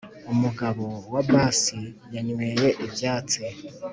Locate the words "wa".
1.11-1.21